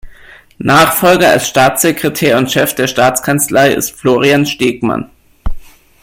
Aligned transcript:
Nachfolger 0.57 1.29
als 1.29 1.47
Staatssekretär 1.47 2.39
und 2.39 2.51
Chef 2.51 2.73
der 2.73 2.87
Staatskanzlei 2.87 3.71
ist 3.71 3.91
Florian 3.91 4.47
Stegmann. 4.47 5.11